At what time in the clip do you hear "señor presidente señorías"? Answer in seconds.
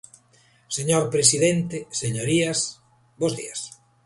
0.77-2.59